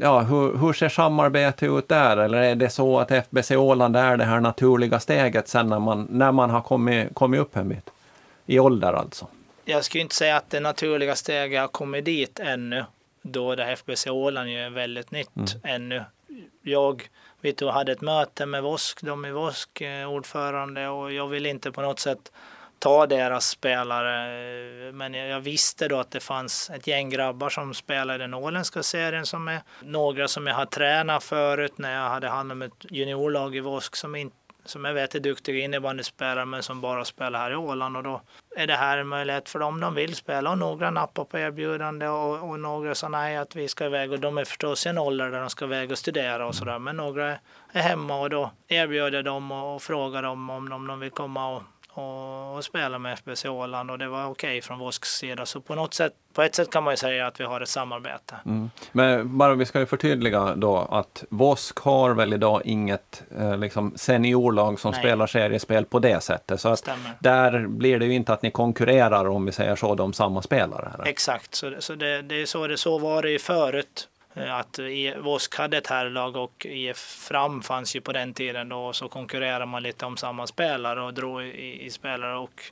[0.00, 2.16] ja, hur, hur ser samarbetet ut där?
[2.16, 6.06] Eller är det så att FBC Åland är det här naturliga steget sen när man,
[6.10, 7.90] när man har kommit, kommit upp en bit?
[8.46, 9.26] I ålder alltså?
[9.64, 12.84] Jag skulle inte säga att det naturliga steget har kommit dit ännu,
[13.22, 15.48] då det FBC Åland är väldigt nytt mm.
[15.62, 16.04] ännu.
[16.62, 17.08] Jag
[17.40, 21.46] vet du, hade ett möte med Vosk, de är Vosk eh, ordförande och jag vill
[21.46, 22.32] inte på något sätt
[22.78, 24.88] ta deras spelare.
[24.88, 28.34] Eh, men jag visste då att det fanns ett gäng grabbar som spelade i den
[28.34, 32.62] åländska serien som är några som jag har tränat förut när jag hade hand om
[32.62, 37.04] ett juniorlag i Vosk som, inte, som jag vet är duktiga innebandyspelare men som bara
[37.04, 38.22] spelar här i Åland och då
[38.56, 39.80] är det här en möjlighet för dem.
[39.80, 43.68] De vill spela och några nappar på erbjudande och, och några sa nej att vi
[43.68, 46.46] ska iväg och de är förstås i en ålder där de ska iväg och studera
[46.46, 47.38] och sådär men några
[47.72, 51.10] är hemma och då erbjuder jag dem och, och frågar dem om om de vill
[51.10, 51.62] komma och
[51.98, 55.46] och, spela med FBC Åland och det var okej okay från Vosks sida.
[55.46, 57.68] Så på något sätt, på ett sätt kan man ju säga att vi har ett
[57.68, 58.34] samarbete.
[58.46, 58.70] Mm.
[58.92, 63.92] Men bara vi ska ju förtydliga då att Vosk har väl idag inget eh, liksom
[63.96, 65.00] seniorlag som Nej.
[65.00, 66.60] spelar seriespel på det sättet.
[66.60, 70.12] Så att där blir det ju inte att ni konkurrerar om vi säger så, de
[70.12, 70.92] samma spelare.
[71.04, 74.08] Exakt, så, så det, det, är så, det, så var det ju förut.
[74.36, 74.78] Att
[75.18, 79.66] Vosk hade ett herrlag och IF Fram fanns ju på den tiden då så konkurrerade
[79.66, 82.62] man lite om samma spelare och drog i, i spelare och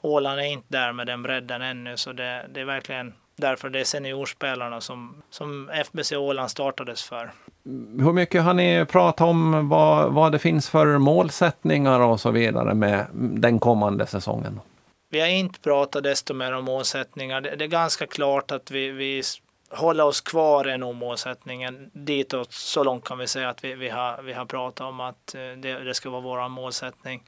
[0.00, 3.80] Åland är inte där med den bredden ännu så det, det är verkligen därför det
[3.80, 7.32] är seniorspelarna som, som FBC Åland startades för.
[7.98, 12.74] Hur mycket har ni pratat om vad, vad det finns för målsättningar och så vidare
[12.74, 14.60] med den kommande säsongen?
[15.10, 17.40] Vi har inte pratat desto mer om målsättningar.
[17.40, 19.22] Det, det är ganska klart att vi, vi
[19.70, 22.52] Hålla oss kvar i nog målsättningen ditåt.
[22.52, 25.40] Så långt kan vi säga att vi, vi, har, vi har pratat om att eh,
[25.40, 27.22] det, det ska vara vår målsättning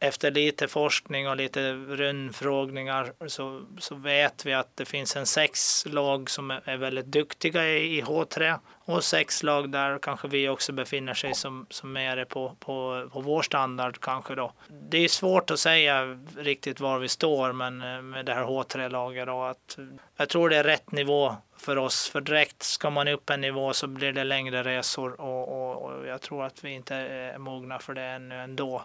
[0.00, 5.86] efter lite forskning och lite rundfrågningar så, så vet vi att det finns en sex
[5.86, 10.72] lag som är väldigt duktiga i, i H3 och sex lag där kanske vi också
[10.72, 14.52] befinner sig som, som är på, på, på vår standard kanske då.
[14.68, 19.26] Det är svårt att säga riktigt var vi står men eh, med det här H3-laget
[19.26, 19.84] då att eh,
[20.16, 22.08] jag tror det är rätt nivå för oss.
[22.08, 26.06] För direkt ska man upp en nivå så blir det längre resor och, och, och
[26.06, 28.82] jag tror att vi inte är mogna för det ännu ändå.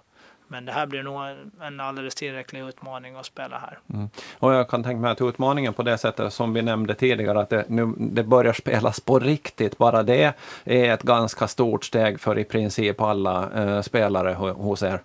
[0.48, 1.22] Men det här blir nog
[1.62, 3.80] en alldeles tillräcklig utmaning att spela här.
[3.94, 4.10] Mm.
[4.40, 7.50] Och jag kan tänka mig att utmaningen på det sättet som vi nämnde tidigare, att
[7.50, 10.34] det, nu, det börjar spelas på riktigt, bara det
[10.66, 15.02] är ett ganska stort steg för i princip alla eh, spelare hos er.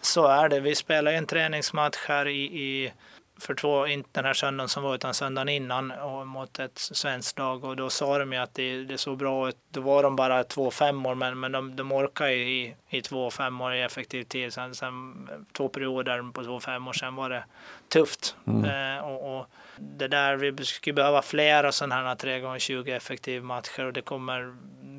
[0.00, 0.60] Så är det.
[0.60, 2.92] Vi spelar en träningsmatch här i, i
[3.40, 7.38] för två, inte den här söndagen som var utan söndagen innan och mot ett svenskt
[7.38, 9.56] lag och då sa de ju att det, det såg bra ut.
[9.70, 13.30] Då var de bara två femmor men, men de, de orkar ju i, i två
[13.30, 14.52] femmor i effektiv tid.
[14.52, 17.44] Sen, sen två perioder på två femmor, sen var det
[17.88, 18.36] tufft.
[18.46, 18.64] Mm.
[18.64, 19.46] Eh, och, och,
[19.78, 24.02] det där, vi skulle behöva flera sådana här 3 gånger 20 effektiv matcher och det
[24.02, 24.54] kommer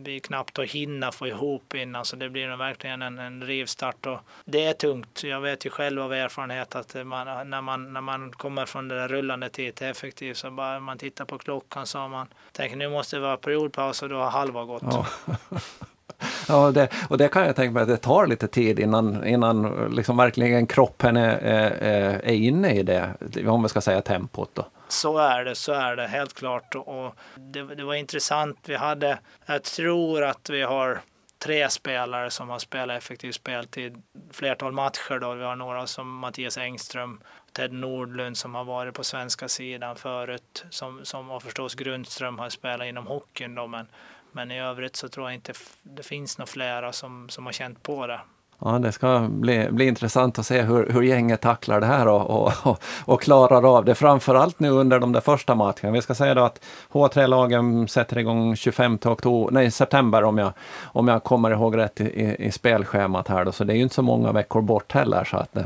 [0.05, 4.19] blir knappt att hinna få ihop innan så det blir verkligen en, en rivstart och
[4.45, 5.23] det är tungt.
[5.23, 8.95] Jag vet ju själv av erfarenhet att man, när, man, när man kommer från det
[8.95, 12.89] där rullande tid till effektivt så bara man tittar på klockan så man tänker nu
[12.89, 14.83] måste det vara periodpaus och då har halva gått.
[14.83, 15.05] Ja.
[16.47, 19.85] Ja, det, och det kan jag tänka mig att det tar lite tid innan, innan
[19.95, 23.13] liksom verkligen kroppen är, är, är inne i det,
[23.47, 24.49] om vi ska säga tempot.
[24.53, 24.65] Då.
[24.87, 26.75] Så är det, så är det helt klart.
[26.75, 28.57] Och det, det var intressant.
[28.65, 31.01] Vi hade, jag tror att vi har
[31.39, 34.01] tre spelare som har spelat effektiv speltid
[34.31, 35.19] flertal matcher.
[35.19, 35.33] Då.
[35.33, 40.65] Vi har några som Mattias Engström, Ted Nordlund som har varit på svenska sidan förut,
[40.69, 43.55] som, som och förstås Grundström har spelat inom hockeyn.
[43.55, 43.87] Då, men,
[44.35, 47.83] men i övrigt så tror jag inte det finns några flera som, som har känt
[47.83, 48.19] på det.
[48.59, 52.47] Ja, det ska bli, bli intressant att se hur, hur gänget tacklar det här och,
[52.65, 53.95] och, och, klarar av det.
[53.95, 55.91] Framförallt nu under de där första matcherna.
[55.91, 61.07] Vi ska säga då att H3-lagen sätter igång 25 oktober, nej, september om jag, om
[61.07, 63.45] jag kommer ihåg rätt i, i, i spelschemat här.
[63.45, 63.51] Då.
[63.51, 65.23] Så det är ju inte så många veckor bort heller.
[65.23, 65.57] Så att,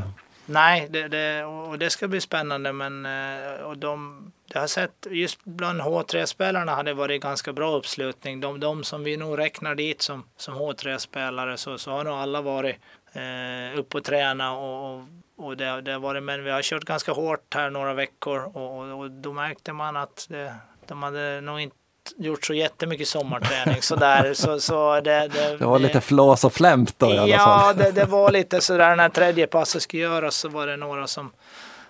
[0.50, 2.72] Nej, det, det, och det ska bli spännande.
[2.72, 7.76] Men eh, och de, jag har sett just bland H3-spelarna har det varit ganska bra
[7.76, 8.40] uppslutning.
[8.40, 12.40] De, de som vi nog räknar dit som, som H3-spelare så, så har nog alla
[12.40, 12.76] varit
[13.12, 15.04] eh, uppe och träna och, och,
[15.36, 18.78] och det, det har varit, men vi har kört ganska hårt här några veckor och,
[18.78, 20.54] och, och då märkte man att det,
[20.86, 21.76] de hade nog inte
[22.16, 24.34] gjort så jättemycket sommarträning sådär.
[24.34, 27.76] Så, så det, det, det var lite flås och flämt då i alla ja, fall.
[27.78, 31.06] Ja, det, det var lite sådär när tredje passet skulle göras så var det några
[31.06, 31.32] som,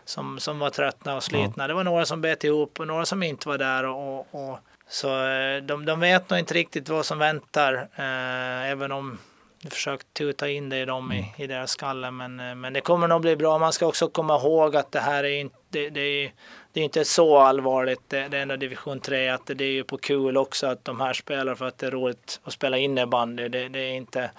[0.04, 1.64] som, som var tröttna och slitna.
[1.64, 1.68] Ja.
[1.68, 3.84] Det var några som bet ihop och några som inte var där.
[3.84, 8.92] Och, och så eh, de, de vet nog inte riktigt vad som väntar, eh, även
[8.92, 9.18] om
[9.62, 11.30] vi försökt tuta in det i dem i, mm.
[11.36, 12.10] i deras skalle.
[12.10, 13.58] Men, eh, men det kommer nog bli bra.
[13.58, 16.32] Man ska också komma ihåg att det här är inte, det, det är,
[16.72, 18.00] det är inte så allvarligt.
[18.08, 21.12] Det, är ändå division 3 att det, är ju på kul också att de här
[21.12, 23.48] spelar för att det är roligt att spela innebandy.
[23.48, 24.30] Det, det är inte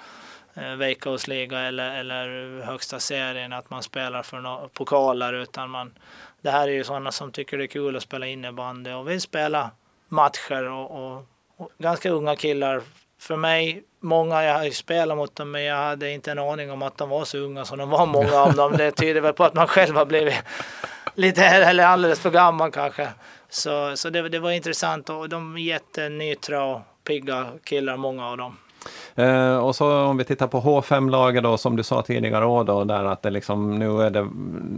[0.54, 5.94] eh, Veikkausliga eller, eller högsta serien att man spelar för no pokaler utan man
[6.42, 9.22] det här är ju sådana som tycker det är kul att spela innebandy och vill
[9.22, 9.72] spela
[10.08, 11.26] matcher och, och,
[11.58, 12.82] och ganska unga killar.
[13.20, 16.82] För mig, många, jag har spelat mot dem men jag hade inte en aning om
[16.82, 18.74] att de var så unga som de var många av dem.
[18.78, 20.36] Det tyder väl på att man själv har blivit
[21.16, 23.08] lite eller alldeles för gammal kanske.
[23.50, 28.38] Så, så det, det var intressant och de är jättenytra och pigga killar, många av
[28.38, 28.58] dem.
[29.16, 33.06] Eh, och så om vi tittar på H5-laget då, som du sa tidigare då, där
[33.06, 34.28] att det liksom, nu är det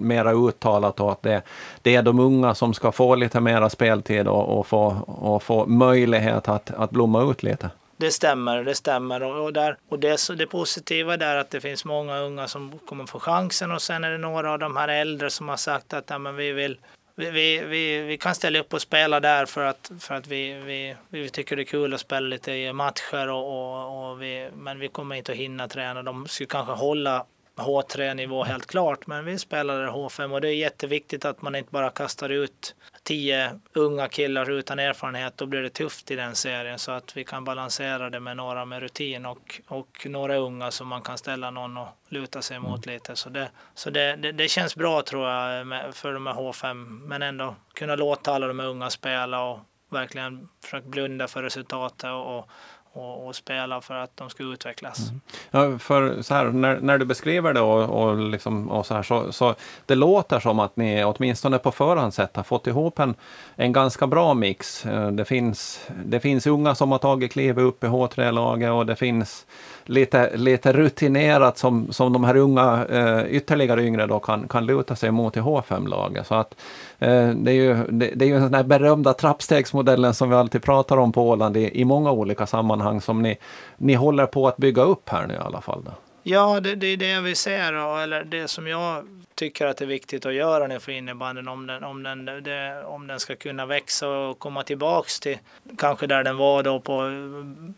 [0.02, 1.42] mera uttalat och att det,
[1.82, 5.66] det är de unga som ska få lite mera speltid och, och, få, och få
[5.66, 7.70] möjlighet att, att blomma ut lite.
[7.98, 9.24] Det stämmer, det stämmer.
[9.24, 13.06] Och, och, där, och det, det positiva är att det finns många unga som kommer
[13.06, 16.10] få chansen och sen är det några av de här äldre som har sagt att
[16.10, 16.78] ja, men vi vill
[17.16, 20.96] vi, vi, vi, kan ställa upp och spela där för att, för att vi, vi,
[21.10, 24.88] vi tycker det är kul att spela lite matcher och, och, och vi, men vi
[24.88, 26.04] kommer inte att hinna träna.
[26.04, 27.26] De skulle kanske hålla
[27.56, 31.90] H3-nivå helt klart, men vi spelar H5 och det är jätteviktigt att man inte bara
[31.90, 36.80] kastar ut tio unga killar utan erfarenhet, då blir det tufft i den serien.
[36.80, 40.88] Så att vi kan balansera det med några med rutin och, och några unga som
[40.88, 42.94] man kan ställa någon och luta sig mot mm.
[42.94, 43.16] lite.
[43.16, 46.74] Så det, så det, det, det känns bra tror jag för de här H5,
[47.08, 49.60] men ändå kunna låta alla de unga spela och
[49.94, 52.50] verkligen försöka blunda för resultatet och, och
[52.94, 55.10] och, och, spela för att de ska utvecklas.
[55.10, 55.22] Mm.
[55.52, 59.04] Ja, för så här, när, när du beskriver det och, och, liksom, och så här,
[59.04, 63.16] så, så det låter som att ni åtminstone på förhand sett har fått ihop en,
[63.56, 64.86] en ganska bra mix.
[64.86, 68.96] Eh, det finns, det finns unga som har tagit klivet upp i H3-laget och det
[68.96, 69.46] finns
[69.86, 74.96] lite, lite rutinerat som, som de här unga, eh, ytterligare yngre då kan, kan luta
[74.96, 76.28] sig mot i H5-laget.
[76.28, 76.56] Så att
[77.00, 80.64] eh, det är ju, det, det är ju den här berömda trappstegsmodellen som vi alltid
[80.64, 83.38] pratar om på Åland i, i många olika sammanhang som ni,
[83.78, 85.82] ni håller på att bygga upp här nu i alla fall.
[85.86, 85.92] Då.
[86.26, 89.88] Ja, det, det är det vi ser, eller det som jag tycker att det är
[89.88, 93.66] viktigt att göra nu för innebandyn om den, om den, det, om den ska kunna
[93.66, 95.38] växa och komma tillbaks till
[95.78, 97.12] kanske där den var då på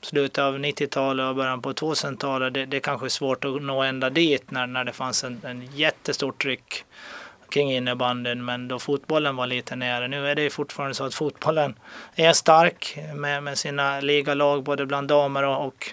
[0.01, 2.53] slutet av 90-talet och början på 2000-talet.
[2.53, 5.41] Det, det är kanske är svårt att nå ända dit när, när det fanns en,
[5.43, 6.85] en jättestort tryck
[7.49, 10.07] kring innebandyn men då fotbollen var lite nere.
[10.07, 11.75] Nu är det fortfarande så att fotbollen
[12.15, 15.91] är stark med, med sina ligalag både bland damer och, och,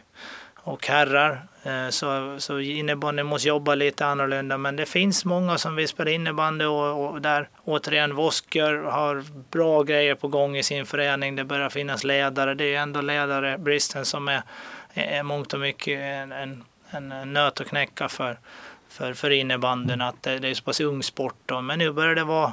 [0.62, 1.42] och herrar.
[1.62, 6.10] Eh, så, så innebandyn måste jobba lite annorlunda men det finns många som vill spela
[6.10, 11.36] innebandy och, och där återigen Vosker har bra grejer på gång i sin förening.
[11.36, 12.54] Det börjar finnas ledare.
[12.54, 14.42] Det är ändå ledare, bristen som är,
[14.94, 18.38] är mångt och mycket en, en, en nöt att knäcka för,
[18.88, 21.36] för, för innebandyn att det, det är så pass ung sport.
[21.46, 21.60] Då.
[21.60, 22.52] Men nu börjar det vara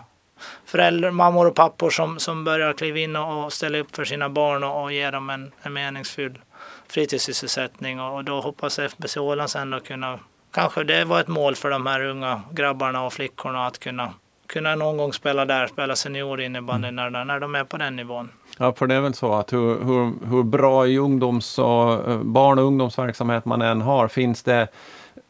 [0.65, 4.29] föräldrar, mammor och pappor som, som börjar kliva in och, och ställa upp för sina
[4.29, 6.39] barn och, och ge dem en, en meningsfull
[6.87, 10.19] fritidssysselsättning och då hoppas FBC Åland sen att kunna,
[10.51, 14.13] kanske det var ett mål för de här unga grabbarna och flickorna att kunna,
[14.47, 17.13] kunna någon gång spela där, spela seniorinnebandy mm.
[17.13, 18.29] när, när de är på den nivån.
[18.57, 22.17] Ja, för det är väl så att hur, hur, hur bra i ungdoms och eh,
[22.23, 24.67] barn och ungdomsverksamhet man än har, finns det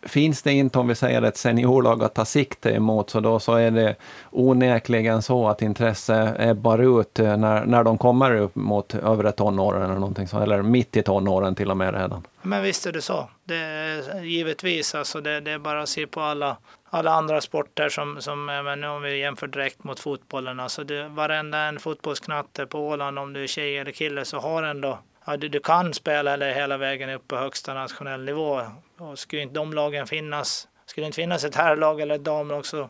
[0.02, 3.56] finns det inte, om vi säger ett seniorlag att ta sikte emot, så då så
[3.56, 3.96] är det
[4.32, 9.84] onekligen så att intresse ebbar ut eh, när, när de kommer upp mot övre tonåren
[9.84, 12.28] eller någonting så, eller mitt i tonåren till och med redan.
[12.42, 13.30] Men visst är det så.
[13.44, 16.58] Det är, givetvis, alltså det, det är bara att se på alla,
[16.90, 20.60] alla andra sporter som, som men om vi jämför direkt mot fotbollen.
[20.60, 24.64] Alltså det, varenda en fotbollsknatte på Åland, om du är tjej eller kille, så har
[24.64, 28.62] ändå ja, du, du kan spela eller hela vägen upp på högsta nationell nivå.
[29.00, 32.66] Och skulle inte de lagen finnas, skulle det inte finnas ett herrlag eller ett damlag
[32.66, 32.90] så,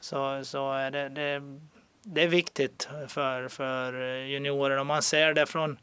[0.00, 1.42] så, så är det, det,
[2.02, 3.92] det är viktigt för, för
[4.24, 4.78] juniorer.
[4.78, 5.78] Och man ser det från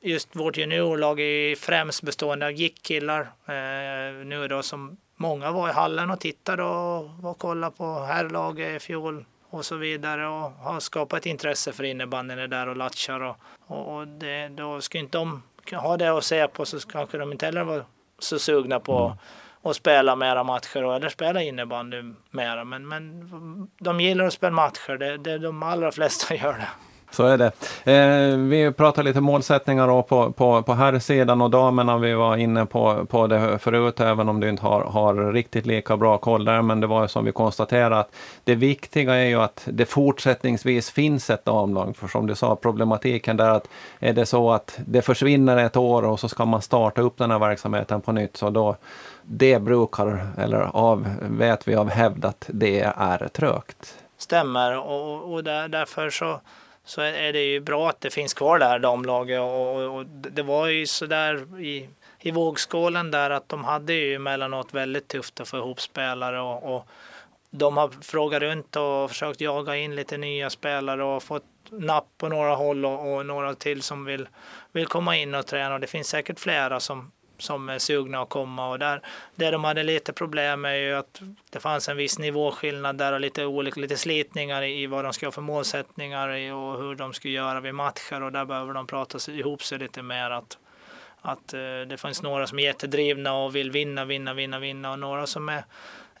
[0.00, 5.72] just vårt juniorlag är främst bestående av gick-killar eh, nu då som många var i
[5.72, 10.80] hallen och tittade och, och kollade på herrlaget i fjol och så vidare och har
[10.80, 15.42] skapat intresse för innebandyn där och latchar och, och, och det, då skulle inte de
[15.72, 17.84] ha det att säga på så kanske de inte heller var
[18.22, 19.18] så sugna på mm.
[19.62, 22.64] att spela mera matcher eller spela innebandy mera.
[22.64, 23.30] Men, men
[23.78, 26.68] de gillar att spela matcher, det, det, de allra flesta gör det.
[27.12, 27.52] Så är det.
[27.92, 31.98] Eh, vi pratar lite målsättningar på, på, på här sidan och damerna.
[31.98, 35.96] Vi var inne på, på det förut, även om du inte har, har riktigt lika
[35.96, 36.62] bra koll där.
[36.62, 40.90] Men det var ju som vi konstaterade att det viktiga är ju att det fortsättningsvis
[40.90, 41.96] finns ett damlag.
[41.96, 43.68] För som du sa, problematiken där att
[44.00, 47.30] är det så att det försvinner ett år och så ska man starta upp den
[47.30, 48.76] här verksamheten på nytt, så då
[49.22, 53.94] det brukar, eller av, vet vi av hävd att det är trögt.
[54.18, 56.40] Stämmer och, och där, därför så
[56.84, 59.40] så är det ju bra att det finns kvar där damlaget.
[59.40, 61.88] Och, och, och det var ju så där i,
[62.20, 66.76] i vågskålen där att de hade ju emellanåt väldigt tufft att få ihop spelare och,
[66.76, 66.86] och
[67.50, 72.28] de har frågat runt och försökt jaga in lite nya spelare och fått napp på
[72.28, 74.28] några håll och, och några till som vill,
[74.72, 75.74] vill komma in och träna.
[75.74, 78.70] Och det finns säkert flera som som är sugna att komma.
[78.70, 79.00] Och där,
[79.34, 83.12] det de hade lite problem med är ju att det fanns en viss nivåskillnad där
[83.12, 87.12] och lite olika, lite slitningar i vad de ska ha för målsättningar och hur de
[87.12, 88.22] ska göra vid matcher.
[88.22, 90.58] Och där behöver de prata ihop sig lite mer att
[91.22, 94.92] att eh, det finns några som är jättedrivna och vill vinna, vinna, vinna, vinna.
[94.92, 95.64] Och några som är,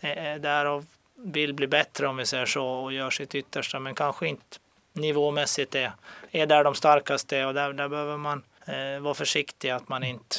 [0.00, 0.84] är där och
[1.16, 3.78] vill bli bättre om vi säger så och gör sitt yttersta.
[3.78, 4.58] Men kanske inte
[4.92, 5.92] nivåmässigt är,
[6.30, 10.36] är där de starkaste och där, där behöver man eh, vara försiktig att man inte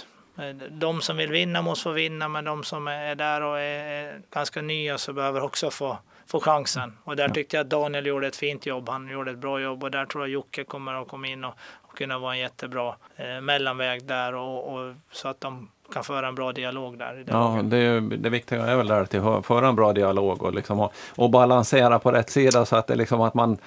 [0.71, 4.61] de som vill vinna måste få vinna, men de som är där och är ganska
[4.61, 6.97] nya så behöver också få, få chansen.
[7.03, 8.89] Och där tyckte jag att Daniel gjorde ett fint jobb.
[8.89, 11.53] Han gjorde ett bra jobb och där tror jag Jocke kommer att komma in och,
[11.81, 16.27] och kunna vara en jättebra eh, mellanväg där och, och, så att de kan föra
[16.27, 17.23] en bra dialog där.
[17.27, 20.93] Ja, det, det viktiga är väl där att föra en bra dialog och, liksom, och,
[21.15, 23.57] och, balansera på rätt sida så att det, liksom att man,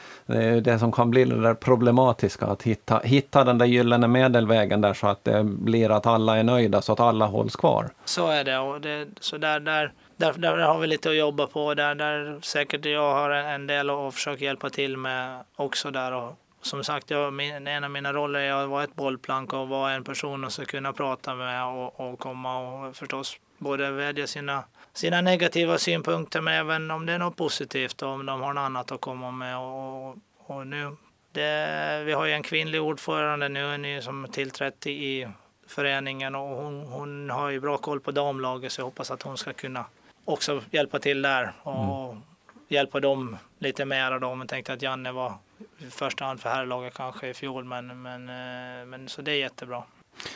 [0.62, 4.94] det som kan bli det där problematiska, att hitta, hitta den där gyllene medelvägen där
[4.94, 7.90] så att det blir att alla är nöjda så att alla hålls kvar.
[8.04, 11.46] Så är det och det, så där, där där, där har vi lite att jobba
[11.46, 11.74] på.
[11.74, 16.12] Där, där säkert jag har en del att försöka hjälpa till med också där.
[16.12, 16.32] Och
[16.66, 19.92] som sagt, jag, min, en av mina roller är att vara ett bollplank och vara
[19.92, 24.64] en person som ska kunna prata med och, och komma och förstås både vädja sina,
[24.92, 28.60] sina negativa synpunkter men även om det är något positivt och om de har något
[28.60, 29.58] annat att komma med.
[29.58, 30.96] Och, och nu,
[31.32, 35.28] det, vi har ju en kvinnlig ordförande nu ny som tillträtt i
[35.66, 39.36] föreningen och hon, hon har ju bra koll på damlaget så jag hoppas att hon
[39.36, 39.84] ska kunna
[40.24, 42.22] också hjälpa till där och mm
[42.68, 44.18] hjälpa dem lite mer.
[44.18, 44.34] Då.
[44.34, 45.34] Men tänkte att Janne var
[45.78, 49.36] i första hand för herrlaget kanske i fjol, men, men, eh, men så det är
[49.36, 49.82] jättebra.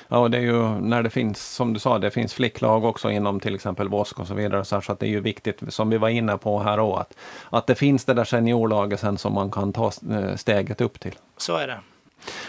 [0.08, 3.10] Ja, och det är ju när det finns, som du sa, det finns flicklag också
[3.10, 4.64] inom till exempel Vosk och så vidare.
[4.64, 7.16] Så, så att det är ju viktigt, som vi var inne på här också, att,
[7.50, 11.14] att det finns det där seniorlaget sen som man kan ta eh, steget upp till.
[11.36, 11.80] Så är det.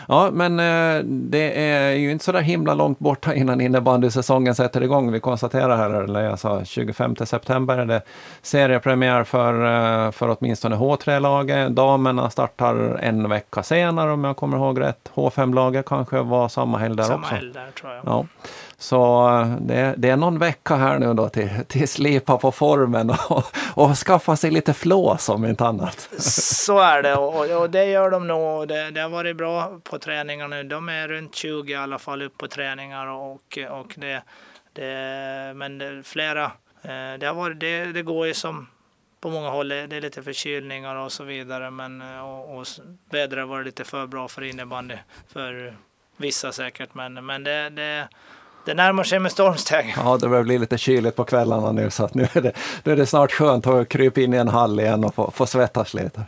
[0.08, 4.84] Ja, men eh, det är ju inte så där himla långt borta innan innebandysäsongen sätter
[4.84, 5.12] igång.
[5.12, 8.02] Vi konstaterar här, eller jag sa 25 september är det
[8.42, 9.54] seriepremiär för,
[10.06, 11.70] eh, för åtminstone H3-laget.
[11.70, 15.12] Damerna startar en vecka senare om jag kommer ihåg rätt.
[15.14, 17.30] H5-laget kanske var samma helg där samma också.
[17.30, 18.02] Samma helg där tror jag.
[18.06, 18.26] Ja.
[18.82, 23.10] Så eh, det, det, är någon vecka här nu då till, till slipa på formen
[23.30, 23.44] och,
[23.76, 26.10] och skaffa sig lite flås om inte annat.
[26.24, 28.68] Så är det och, och det gör de nog.
[28.68, 30.64] Det, det har varit bra på träningar nu.
[30.64, 34.22] De är runt 20 i alla fall upp på träningar och, och det,
[34.74, 36.44] det men det, flera.
[36.82, 38.68] Eh, det, har varit, det, det går ju som
[39.20, 39.68] på många håll.
[39.68, 42.68] Det är lite förkylningar och så vidare men eh, och, och
[43.12, 44.96] vädret har varit lite för bra för innebandy
[45.28, 45.76] för
[46.18, 48.08] vissa säkert men, men det, det
[48.66, 49.94] det närmar sig med stormsteg.
[49.98, 52.54] Ja, det börjar bli lite kyligt på kvällarna nu så att nu är det,
[52.84, 55.46] nu är det snart skönt att krypa in i en hall igen och få, få
[55.46, 56.26] svettas lite.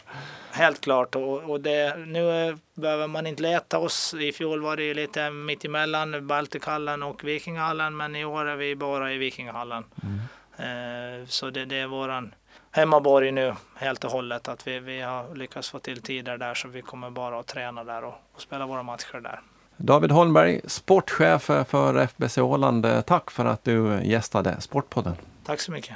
[0.51, 4.13] Helt klart och, och det, nu behöver man inte leta oss.
[4.13, 8.75] I fjol var det lite mitt emellan Baltikhallen och Vikingahallen men i år är vi
[8.75, 9.83] bara i Vikingahallen.
[10.03, 10.19] Mm.
[10.57, 12.33] Eh, så det, det är våran
[12.71, 16.67] hemmaborg nu helt och hållet att vi, vi har lyckats få till tider där så
[16.67, 19.39] vi kommer bara att träna där och, och spela våra matcher där.
[19.85, 22.87] David Holmberg, sportchef för FBC Åland.
[23.05, 25.13] Tack för att du gästade Sportpodden.
[25.45, 25.95] Tack så mycket.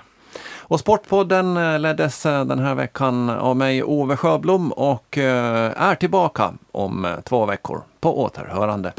[0.57, 5.95] Och Sportpodden eh, leddes eh, den här veckan av mig, Ove Sjöblom, och eh, är
[5.95, 7.81] tillbaka om två veckor.
[7.99, 8.93] På återhörande.